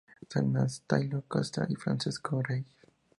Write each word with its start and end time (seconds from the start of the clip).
San 0.31 0.55
Estanislao 0.57 1.21
Kostka 1.29 1.67
y 1.69 1.75
Francesco 1.75 2.41
Regis. 2.41 2.75